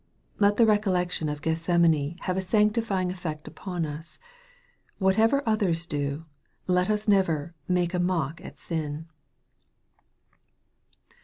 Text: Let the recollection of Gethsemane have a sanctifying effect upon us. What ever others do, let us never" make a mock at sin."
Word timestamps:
Let 0.39 0.57
the 0.57 0.65
recollection 0.65 1.29
of 1.29 1.43
Gethsemane 1.43 2.17
have 2.21 2.35
a 2.35 2.41
sanctifying 2.41 3.11
effect 3.11 3.47
upon 3.47 3.85
us. 3.85 4.17
What 4.97 5.19
ever 5.19 5.43
others 5.47 5.85
do, 5.85 6.25
let 6.65 6.89
us 6.89 7.07
never" 7.07 7.53
make 7.77 7.93
a 7.93 7.99
mock 7.99 8.41
at 8.43 8.57
sin." 8.57 9.05